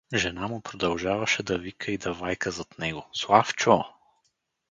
[0.13, 3.83] Жена му продължаваше да вика и да вайка зад него:— Славчо!